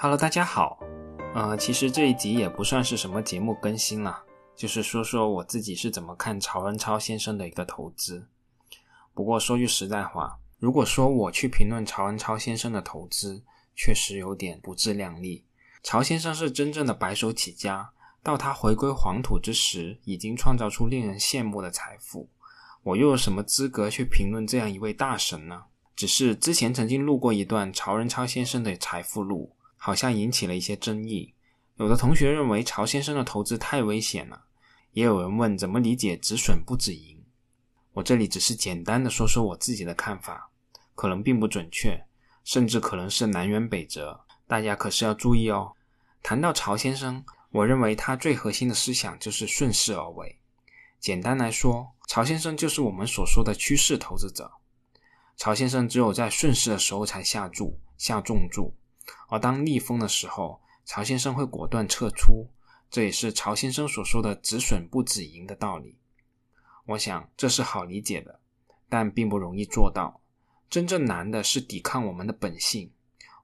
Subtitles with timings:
[0.00, 0.78] Hello，大家好。
[1.34, 4.22] 呃，其实这一集也不算是什么节目更新了，
[4.54, 8.28] 就是说说我自己是怎么看曹仁超先生的一个投资。
[9.12, 13.42] 不过说句实在话，如果说我去评论曹仁超先生的投资，
[13.74, 15.44] 确实有点不自量力。
[15.82, 17.90] 曹先生是真正的白手起家，
[18.22, 22.28] 到他回归黄土之时，已经创造出令人羡慕的财富。
[22.84, 25.64] 我又有什么资格去评论这样一位大神呢？
[25.96, 29.50] 只是之前曾经录过一段曹仁超先生的财富录，
[29.88, 31.32] 好像引起了一些争议。
[31.76, 34.44] 有的同学认为曹先生的投资太危险了，
[34.92, 37.24] 也有人问怎么理解止损不止盈。
[37.94, 40.50] 我这里只是简单的说说我自己的看法，
[40.94, 41.98] 可能并不准确，
[42.44, 45.72] 甚至可能是南辕北辙，大家可是要注意哦。
[46.22, 50.38] 谈到曹先生，我认为他最核心的思想就是顺势而为。
[51.00, 54.52] 简单来说，曹先生就是我们所说的趋势投资者。
[55.38, 58.74] 曹先生只有在顺势的时候才下注、下重注，
[59.28, 62.48] 而当逆风的时候，曹先生会果断撤出。
[62.90, 65.98] 这也是曹先生所说的“止损不止盈”的道理。
[66.86, 68.40] 我想这是好理解的，
[68.88, 70.22] 但并不容易做到。
[70.70, 72.90] 真正难的是抵抗我们的本性，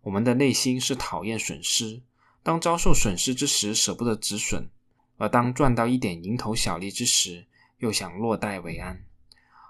[0.00, 2.00] 我们的内心是讨厌损失。
[2.42, 4.70] 当遭受损失之时，舍不得止损。
[5.18, 7.46] 而当赚到一点蝇头小利之时，
[7.78, 9.04] 又想落袋为安。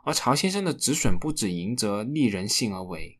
[0.04, 3.18] 而曹先生的止损不止盈，则逆人性而为。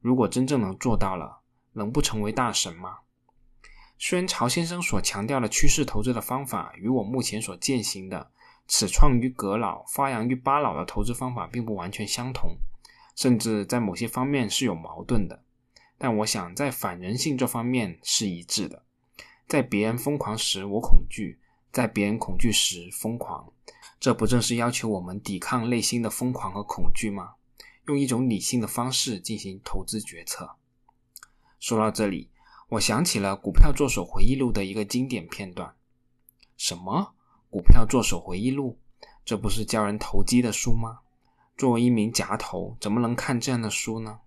[0.00, 1.39] 如果真正能做到了，
[1.80, 2.98] 能不成为大神吗？
[3.98, 8.30] 虽然曹先生所强调的趋势投资的方法，与我目前所践行的
[8.68, 12.50] “此创于阁老，发扬于巴老”的投资方法并不完全相同，
[13.16, 15.42] 甚至在某些方面是有矛盾的，
[15.96, 18.84] 但我想在反人性这方面是一致的。
[19.48, 21.40] 在别人疯狂时，我恐惧。
[21.72, 23.52] 在别人恐惧时疯狂，
[24.00, 27.34] 这不正是要求我们抵抗内心的疯狂和恐惧吗？
[27.86, 30.56] 用一种理性的方式进行投资决策。
[31.60, 32.30] 说到这里，
[32.70, 35.76] 我想起了《股票作手回忆录》的一个经典片段。
[36.56, 37.12] 什么？
[37.50, 38.78] 《股票作手回忆录》？
[39.26, 41.00] 这不是教人投机的书吗？
[41.58, 44.20] 作为一名夹头，怎么能看这样的书呢？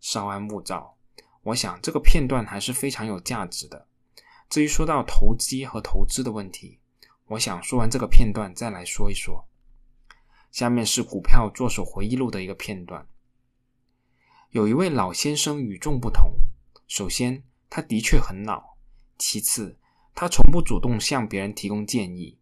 [0.00, 0.98] 稍安勿躁，
[1.44, 3.86] 我想这个片段还是非常有价值的。
[4.50, 6.78] 至于说到投机和投资的问题，
[7.28, 9.48] 我想说完这个片段再来说一说。
[10.52, 13.08] 下面是股票作手回忆录的一个片段。
[14.54, 16.30] 有一位老先生与众不同，
[16.86, 18.76] 首先他的确很老，
[19.18, 19.76] 其次
[20.14, 22.38] 他从不主动向别人提供建议，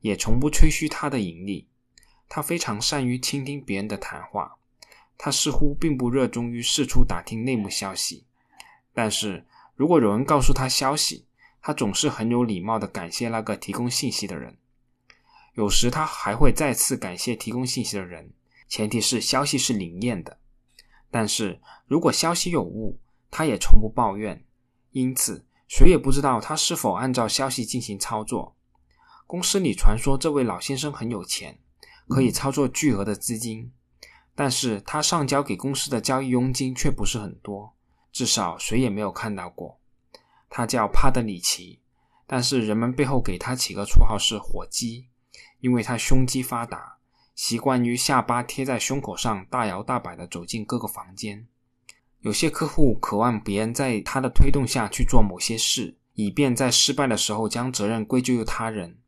[0.00, 1.66] 也从不吹嘘他的盈利。
[2.28, 4.56] 他非常善于倾听别人的谈话，
[5.16, 8.24] 他似乎并不热衷于四处打听内幕消息。
[8.94, 11.26] 但是如果有人告诉他消息，
[11.60, 14.56] 他总是很有礼貌的感谢那个提供信息的人，
[15.54, 18.30] 有时他还会再次感谢提供信息的人，
[18.68, 20.38] 前提是消息是灵验的。
[21.10, 24.44] 但是如果消息有误，他也从不抱怨，
[24.90, 28.56] 因此谁也不知道他是否按照消息进行操作。
[29.26, 31.58] 公司里传说这位老先生很有钱，
[32.08, 33.72] 可以操作巨额的资金，
[34.34, 37.74] 但是他上交给公司的交易佣金却不是很多，
[38.10, 39.80] 至少谁也没有看到过。
[40.48, 41.82] 他叫帕德里奇，
[42.26, 45.08] 但是人们背后给他起个绰号是“火鸡”，
[45.60, 46.97] 因为他胸肌发达，
[47.38, 51.46] 习惯于下巴贴在胸口上，大摇大摆地走进各个房间。
[52.18, 58.98] 有些客户渴望别人在他的推动下去做某些事，以便在失败的时候将责任归咎于他人。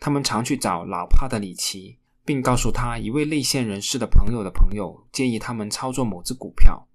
[0.00, 6.88] 他们常去找老帕德里奇，并告诉他一位内线人士的朋友的朋友建议他们操作某只股票。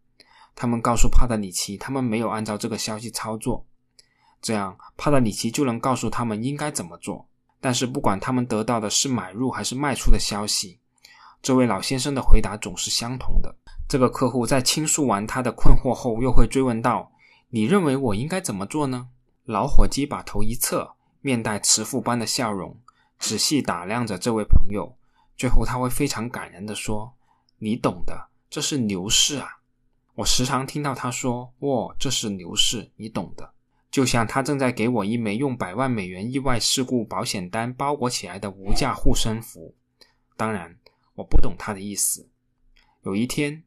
[0.55, 3.65] 他们告诉帕德里奇，他们没有按照这个消息操作。
[4.41, 7.29] 这样，帕德里奇就能告诉他们应该怎么做。
[7.65, 10.77] 但是，不管他们得到的是买入还是卖出的消息，
[11.41, 13.55] 这位老先生的回答总是相同的。
[13.89, 17.11] 这个客户在倾诉完他的困惑后，又会追问道
[17.49, 19.07] ：“你认为我应该怎么做呢？”
[19.45, 22.79] 老伙计把头一侧，面带慈父般的笑容，
[23.17, 24.95] 仔细打量着这位朋友。
[25.35, 27.15] 最后，他会非常感人的说
[27.57, 29.49] ：“你懂的，这是牛市啊！”
[30.13, 33.53] 我时常听到他说：“哦，这是牛市，你懂的。”
[33.95, 39.73] 就像他正在给我一枚用百万美元意外事故保险单包裹起来的无价护身符。
[40.35, 40.75] 当然，
[41.13, 42.27] 我不懂他的意思。
[43.03, 43.63] 有一天，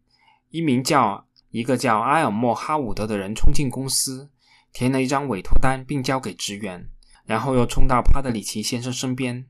[0.51, 4.29] 一名叫一个叫埃尔莫哈伍德的人冲进公司，
[4.71, 6.91] 填了一张委托单，并交给职员，
[7.25, 9.47] 然后又冲到帕特里奇先生身边。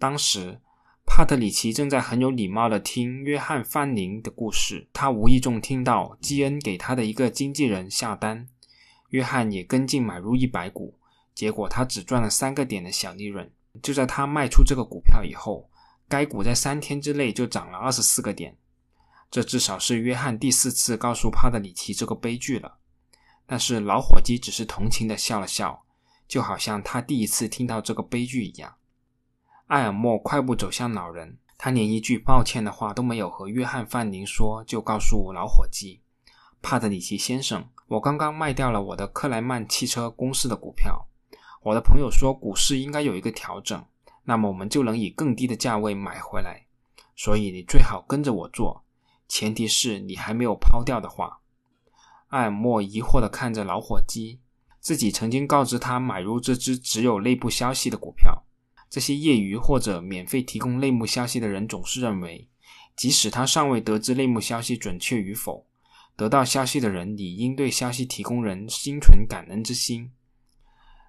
[0.00, 0.58] 当时，
[1.06, 4.88] 帕特里奇正在很有礼貌地听约翰·范宁的故事。
[4.92, 8.48] 他无意中听到基恩给他的一个经纪人下单。
[9.12, 10.98] 约翰也跟进买入一百股，
[11.34, 13.50] 结果他只赚了三个点的小利润。
[13.82, 15.70] 就在他卖出这个股票以后，
[16.08, 18.56] 该股在三天之内就涨了二十四个点。
[19.30, 22.78] 这至少是约翰第四次告诉帕德里奇这个悲剧了。
[23.46, 25.84] 但是老伙计只是同情的笑了笑，
[26.26, 28.76] 就好像他第一次听到这个悲剧一样。
[29.66, 36.02] 艾尔默快步走向老人，他连一句抱歉的话都没有和约翰·范宁说，就告诉老伙计
[36.60, 41.08] ：“帕特里奇先生，我刚刚卖掉了我的克莱曼汽车公司的股票。
[41.62, 43.84] 我的朋友说股市应该有一个调整，
[44.24, 46.66] 那么我们就能以更低的价位买回来。
[47.14, 48.84] 所以你最好跟着我做，
[49.28, 51.40] 前提是你还没有抛掉的话。”
[52.28, 54.40] 艾尔默疑惑地看着老伙计，
[54.80, 58.44] 自己曾经告知他买入这只只有内部消息的股票。
[58.88, 62.48] 这些业余或者免费提供内幕消息的人总是认为，
[62.96, 65.66] 即使他尚未得知内幕消息准确与否，
[66.16, 70.12] 得到消息的人理应对消息提供人心存感恩之心。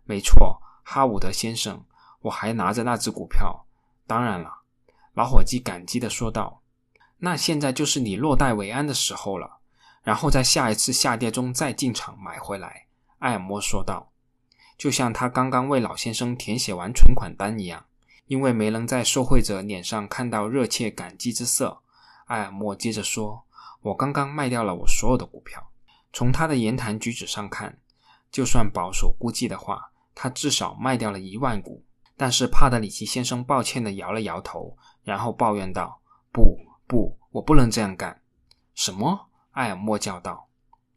[0.05, 1.85] 没错，哈伍德先生，
[2.21, 3.65] 我还拿着那只股票。
[4.05, 4.63] 当然了，
[5.13, 6.61] 老伙计感激地说道
[7.19, 9.59] ：“那现在就是你落袋为安的时候了。
[10.03, 12.87] 然后在下一次下跌中再进场买回来。”
[13.19, 14.09] 艾尔默说道。
[14.75, 17.85] 就像他刚刚为老先生填写完存款单一样，
[18.25, 21.81] 因为没能在受贿者脸上看到热切感激之色，
[22.25, 23.42] 艾尔默接着说
[23.81, 25.71] ：“我刚刚卖掉了我所有的股票。
[26.11, 27.79] 从他的言谈举止上看，
[28.31, 35.99] 就算保守估计的话，他至少卖掉了一万股。”但是帕德里奇先生抱歉地摇了摇头，然后抱怨道
[36.31, 38.21] ：“不，不，我不能这样干。
[38.75, 40.47] ”“什么？”艾尔默叫道。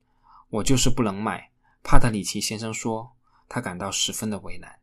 [0.50, 1.50] “我就是不能卖。”
[1.82, 3.12] 帕特里奇先生说。
[3.48, 4.80] 他感到十分的为难。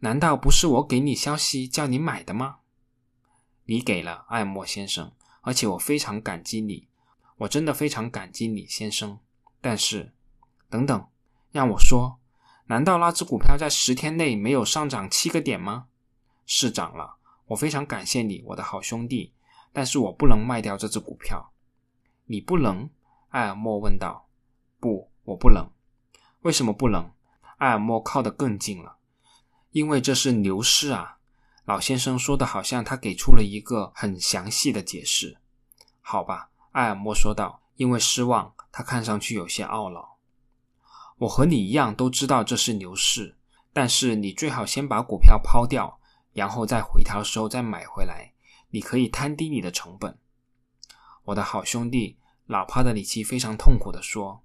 [0.00, 2.56] 难道不是我给你消息叫你买的吗？
[3.66, 5.12] 你给了，艾默先生，
[5.42, 6.88] 而且我非常感激你。
[7.44, 9.18] 我真的非常感激你，先生。
[9.60, 10.12] 但是，
[10.68, 11.08] 等等，
[11.52, 12.18] 让我说，
[12.66, 15.86] 难道那只股票在十天内没有上涨七个点吗？
[16.46, 17.16] 是涨了。
[17.46, 19.32] 我非常感谢你，我的好兄弟。
[19.72, 21.52] 但是我不能卖掉这只股票。
[22.26, 22.88] 你不能？
[23.28, 24.28] 艾尔默问道。
[24.78, 25.68] 不，我不能。
[26.42, 27.10] 为什么不能？
[27.58, 28.96] 艾尔默靠得更近了，
[29.70, 31.18] 因为这是牛市啊！
[31.64, 35.38] 老先生说的好像他给出了一个很详细的解释。
[36.00, 40.18] 好吧，艾尔默说道，因为失望，他看上去有些懊恼。
[41.18, 43.36] 我和你一样都知道这是牛市，
[43.72, 46.00] 但是你最好先把股票抛掉，
[46.32, 48.32] 然后在回调的时候再买回来，
[48.70, 50.18] 你可以摊低你的成本。
[51.26, 54.42] 我的好兄弟，老帕的里奇非常痛苦地说：“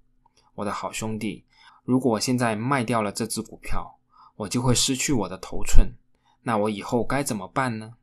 [0.54, 1.44] 我的好兄弟。”
[1.82, 3.98] 如果我现在卖掉了这只股票，
[4.36, 5.96] 我就会失去我的头寸。
[6.44, 7.94] 那我以后该怎么办呢？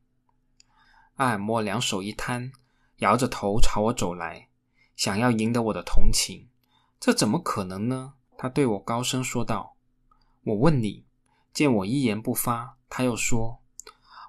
[1.14, 2.52] 艾尔默两手一摊，
[2.98, 4.48] 摇着头朝我走来，
[4.96, 6.48] 想要赢得我的同情。
[7.00, 8.14] 这怎么可能呢？
[8.36, 9.74] 他对我高声说道。
[10.44, 11.04] 我问你，
[11.52, 13.60] 见我一言不发，他又说：“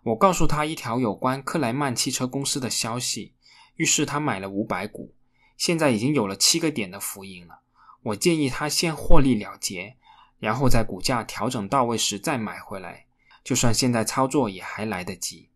[0.03, 3.33] 我告诉他一条有关克莱曼汽车公司的消息，
[3.75, 5.13] 于是他买了五百股，
[5.57, 7.61] 现在已经有了七个点的浮盈了。”
[8.01, 9.97] 我建议他先获利了结，
[10.39, 13.05] 然后在股价调整到位时再买回来。
[13.43, 15.49] 就算现在操作也还来得及。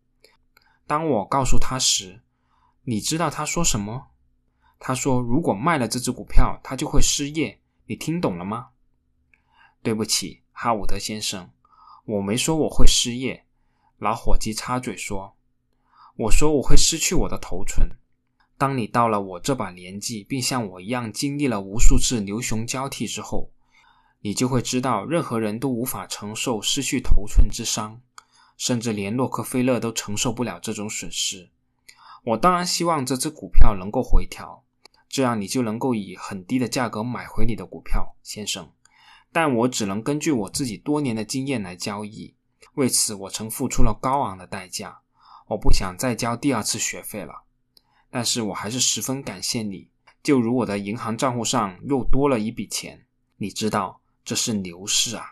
[0.86, 2.22] 当我告诉他时，
[2.84, 4.08] 你知道他说什么？
[4.78, 8.68] 他说：“如果卖了这只股票，他就会失业。”你听懂了吗？
[9.82, 11.50] 对不起，哈伍德先生，
[12.04, 13.46] 我没说我会失业。
[13.98, 15.36] 老伙计插嘴说
[16.16, 17.88] ：“我说我会失去我的头寸。”
[18.58, 23.50] 当你到了我这把年纪，并像我一样经历了无数次牛熊交替之后，
[24.20, 28.00] 你就会知道，任何人都无法承受失去头寸之伤，
[28.56, 31.50] 甚至连洛克菲勒都承受不了这种损失。
[32.24, 34.64] 我当然希望这只股票能够回调，
[35.08, 38.70] 这样你就能够以很低的价格买回你的股票，先生。
[39.30, 42.34] 但我只能根据我自己多年的经验来交易，
[42.74, 45.00] 为此我曾付出了高昂的代价。
[45.48, 47.42] 我不想再交第二次学费了。
[48.10, 49.90] 但是我还是十分感谢你，
[50.22, 53.04] 就如我的银行账户上又多了一笔钱。
[53.36, 55.26] 你知道这是牛市啊！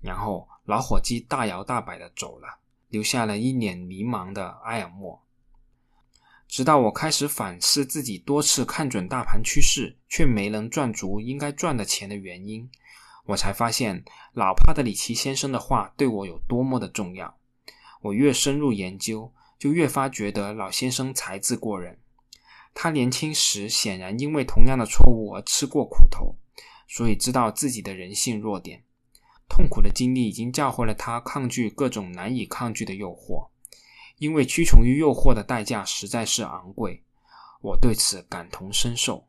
[0.00, 5.20] 然后老伙计大摇大摆的走了，留下了一脸迷茫的埃尔默。
[6.52, 12.68] 直到我开始反思自己多次看准大盘趋势却没能赚足应该赚的钱的原因，
[13.24, 14.04] 我才发现
[14.34, 17.38] 老帕德里奇先生的话对我有多么的重要。
[18.02, 21.98] 我越深入研究，就越发觉得老先生才智过人。
[22.74, 26.36] 他年轻时显然因为同样的错误而吃过苦头，
[26.86, 28.84] 所以知道自己的人性弱点。
[29.48, 33.48] 痛苦的经历已经教会了他抗拒各种难以抗拒的诱惑，
[34.22, 37.02] 因为屈从于诱惑的代价实在是昂贵。
[37.60, 39.26] 我对此感同身受。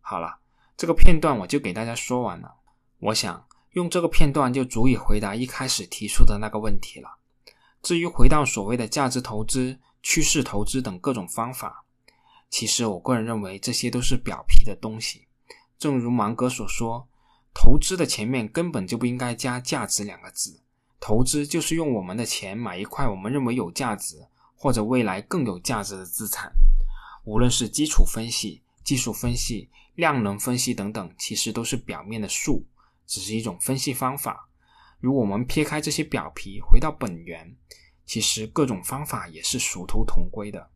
[0.00, 0.40] 好了，
[0.76, 2.56] 这个片段我就给大家说完了。
[2.98, 7.18] 我想用这个片段就足以回答一开始提出的那个问题了。
[7.82, 11.84] 至于回到所谓的价值投资、趋势投资等各种方法。
[12.48, 15.28] 其实，我个人认为这些都是表皮的东西。
[15.78, 17.06] 正如芒格所说
[17.54, 20.60] ：“投资的前面根本就不应该加价值两个字。
[21.00, 24.16] 投资就是用我们的钱买一块我们认为有价值
[24.54, 26.52] 或者未来更有价值的资产。
[27.24, 32.64] 无论是基础分析、技术分析、量能分析等等，其实都是表面的术，
[33.06, 34.48] 只是一种分析方法。
[34.98, 37.56] 如果我们撇开这些表皮，回到本源，
[38.04, 40.70] 其实各种方法也是殊途同归的，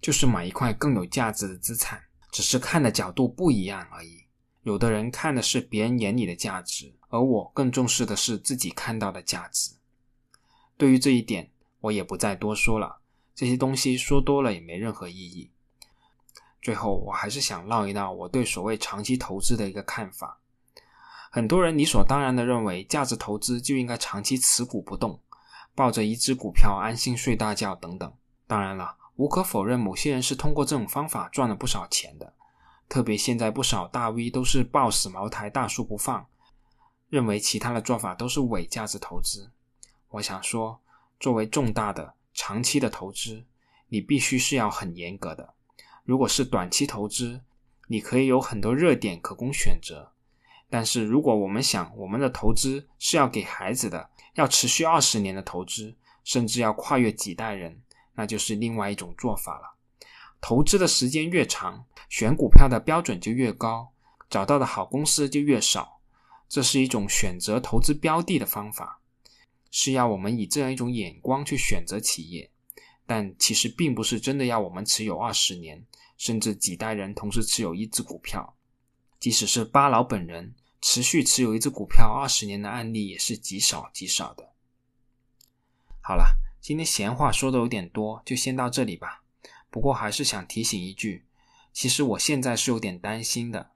[0.00, 1.98] 就是买一块更有价值的资产，
[2.30, 4.19] 只是看的角度不一样而已。
[4.62, 9.72] 有的人看的是别人眼里的价值，而我更重视的是自己看到的价值。
[10.76, 11.50] 对于这一点，
[11.80, 13.00] 我也不再多说了。
[13.34, 15.50] 这些东西说多了也没任何意义。
[16.60, 20.38] 最后，我还是想唠一唠我对所谓长期投资的一个看法。
[21.30, 25.18] 很多人理所当然的认为，价值投资就应该长期持股不动，
[25.74, 28.12] 抱着一只股票安心睡大觉等等。
[28.46, 32.34] 当然了，无可否认，某些人是通过这种方法赚了不少钱的。
[32.90, 36.26] 特别现在不少大 V 都是抱死茅台、大树不放，
[37.08, 39.52] 认为其他的做法都是伪价值投资。
[40.08, 40.80] 我想说，
[41.20, 43.44] 作为重大的长期的投资，
[43.86, 45.54] 你必须是要很严格的。
[46.02, 47.40] 如果是短期投资，
[47.86, 50.10] 你可以有很多热点可供选择。
[50.68, 55.94] 但是如果我们想我们的投资是要给孩子的，要持续二十年的投资，
[56.24, 57.80] 甚至要跨越几代人，
[58.14, 59.76] 那就是另外一种做法了。
[60.40, 63.92] 投资的时间越长，选股票的标准就越高，
[64.28, 66.00] 找到的好公司就越少。
[66.48, 69.00] 这是一种选择投资标的的方法，
[69.70, 72.50] 是要我们以这样一种眼光去选择企业，
[73.06, 75.84] 但其实并不是真的要我们持有二十年，
[76.18, 78.56] 甚至几代人同时持有一只股票。
[79.20, 84.50] 即使是巴老本人持续持有一只股票二十年的案例也是极少极少的。
[86.00, 89.19] 好了，今天闲话说的有点多，就先到这里吧。
[89.70, 91.24] 不过还是想提醒一句，
[91.72, 93.70] 其实我现在是有点担心的。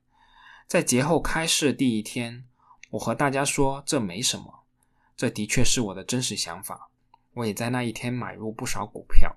[0.67, 2.45] 在节后开市第一天，
[2.91, 4.65] 我和大家说这没什么，
[5.17, 6.91] 这的确是我的真实想法。
[7.35, 9.37] 我也在那一天买入不少股票，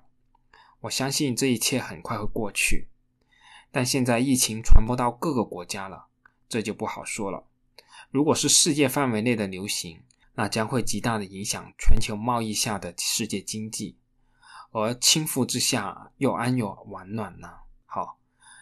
[0.80, 2.88] 我相信这一切很快会过去。
[3.70, 6.06] 但现在疫情传播到各个国家了，
[6.48, 7.44] 这就不好说了。
[8.10, 10.02] 如果是世界范围内的流行，
[10.34, 13.98] 那将会极大的影响全球贸易下的世界经济。
[14.82, 17.48] 而倾覆之下又安有完卵呢？
[17.86, 18.18] 好，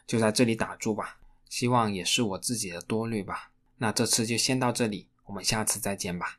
[0.06, 1.18] 就在这里打住吧。
[1.48, 3.50] 希望也是我自己的多虑吧。
[3.78, 6.38] 那这次就先到这里，我们下次再见吧。